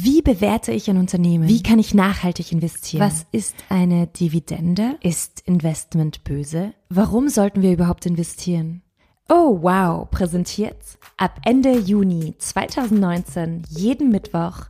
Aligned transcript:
Wie 0.00 0.22
bewerte 0.22 0.70
ich 0.70 0.88
ein 0.88 0.96
Unternehmen? 0.96 1.48
Wie 1.48 1.60
kann 1.60 1.80
ich 1.80 1.92
nachhaltig 1.92 2.52
investieren? 2.52 3.00
Was 3.00 3.26
ist 3.32 3.56
eine 3.68 4.06
Dividende? 4.06 4.96
Ist 5.02 5.40
Investment 5.40 6.22
böse? 6.22 6.72
Warum 6.88 7.28
sollten 7.28 7.62
wir 7.62 7.72
überhaupt 7.72 8.06
investieren? 8.06 8.82
Oh 9.28 9.58
wow, 9.60 10.08
präsentiert 10.08 10.76
ab 11.16 11.40
Ende 11.44 11.76
Juni 11.76 12.36
2019 12.38 13.64
jeden 13.70 14.10
Mittwoch 14.10 14.66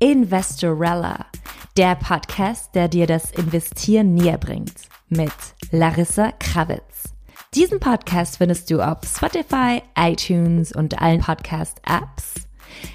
Investorella, 0.00 1.26
der 1.76 1.94
Podcast, 1.94 2.74
der 2.74 2.88
dir 2.88 3.06
das 3.06 3.30
Investieren 3.30 4.14
näher 4.14 4.38
bringt, 4.38 4.74
mit 5.08 5.30
Larissa 5.70 6.32
Kravitz. 6.40 7.14
Diesen 7.54 7.78
Podcast 7.78 8.38
findest 8.38 8.68
du 8.68 8.80
auf 8.80 8.98
Spotify, 9.04 9.80
iTunes 9.96 10.72
und 10.72 11.00
allen 11.00 11.20
Podcast-Apps. 11.20 12.41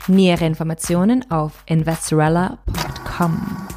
Nähere 0.07 0.46
Informationen 0.46 1.30
auf 1.32 1.64
investorella.com. 1.66 3.68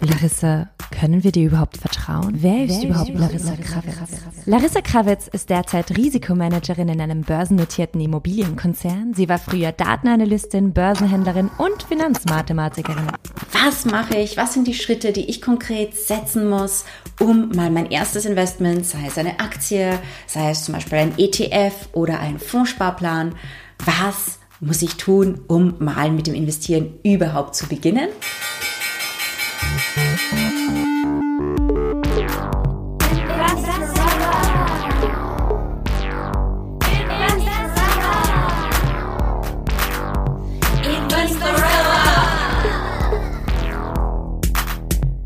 Larissa, 0.00 0.68
können 0.90 1.24
wir 1.24 1.32
dir 1.32 1.46
überhaupt 1.46 1.76
vertrauen? 1.76 2.34
Wer 2.36 2.64
ist 2.64 2.82
Wer 2.82 2.90
überhaupt 2.90 3.10
ist 3.10 3.18
Larissa 3.18 3.56
Kravitz? 3.56 4.46
Larissa 4.46 4.80
Kravitz 4.80 5.28
ist 5.28 5.50
derzeit 5.50 5.96
Risikomanagerin 5.96 6.88
in 6.88 7.00
einem 7.00 7.22
börsennotierten 7.22 8.00
Immobilienkonzern. 8.00 9.14
Sie 9.14 9.28
war 9.28 9.38
früher 9.38 9.72
Datenanalystin, 9.72 10.72
Börsenhändlerin 10.72 11.50
und 11.58 11.82
Finanzmathematikerin. 11.82 13.06
Was 13.52 13.84
mache 13.86 14.18
ich? 14.18 14.36
Was 14.36 14.54
sind 14.54 14.66
die 14.66 14.74
Schritte, 14.74 15.12
die 15.12 15.28
ich 15.28 15.40
konkret 15.40 15.96
setzen 15.96 16.48
muss, 16.48 16.84
um 17.18 17.50
mal 17.50 17.70
mein 17.70 17.90
erstes 17.90 18.24
Investment, 18.24 18.86
sei 18.86 19.06
es 19.06 19.18
eine 19.18 19.40
Aktie, 19.40 19.98
sei 20.26 20.50
es 20.50 20.64
zum 20.64 20.74
Beispiel 20.74 20.98
ein 20.98 21.18
ETF 21.18 21.88
oder 21.92 22.20
ein 22.20 22.38
Fondssparplan, 22.38 23.34
was 23.84 24.38
muss 24.60 24.82
ich 24.82 24.94
tun, 24.96 25.40
um 25.46 25.76
mal 25.78 26.10
mit 26.10 26.26
dem 26.26 26.34
Investieren 26.34 26.98
überhaupt 27.02 27.54
zu 27.54 27.66
beginnen? 27.68 28.08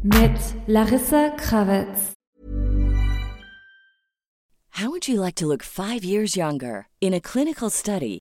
Mit 0.03 0.41
Larissa 0.67 1.31
Kravitz. 1.36 2.14
How 4.79 4.91
would 4.91 5.09
you 5.09 5.20
like 5.20 5.34
to 5.36 5.47
look 5.48 5.64
five 5.64 6.05
years 6.05 6.36
younger? 6.36 6.86
In 7.01 7.12
a 7.12 7.20
clinical 7.20 7.69
study, 7.69 8.20